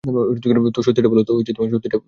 তো, 0.03 0.79
সত্যিটা 0.81 1.09
বল। 1.09 1.19